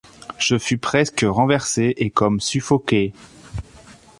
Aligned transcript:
Je 0.39 0.57
fus 0.57 0.79
presque 0.79 1.23
renversé 1.29 1.93
et 1.97 2.09
comme 2.09 2.39
suffoqué. 2.41 3.13